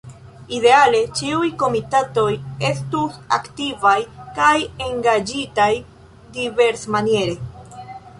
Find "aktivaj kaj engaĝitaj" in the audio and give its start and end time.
3.37-5.69